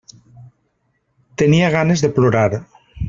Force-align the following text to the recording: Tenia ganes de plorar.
Tenia 1.43 1.69
ganes 1.77 2.05
de 2.07 2.11
plorar. 2.17 2.49